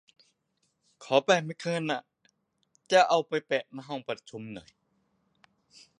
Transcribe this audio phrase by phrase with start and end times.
[1.03, 2.01] ขอแบบไม่เกิน อะ
[2.91, 4.43] จะเอาไปแปะหน้าห้องประชุม